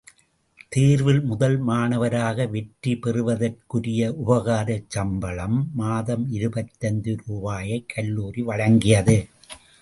[0.69, 9.17] தேர்வில் முதல் மாணவராக வெற்றி பெற்றதற்குரிய உபகாரச் சம்பளம் மாதம் இருபத்தைந்து ரூபாயைக் கல்லூரி வழங்கியது.